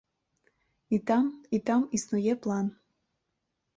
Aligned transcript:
І 0.97 0.99
там, 1.11 1.25
і 1.57 1.59
там 1.67 1.85
існуе 1.99 2.33
план. 2.47 2.65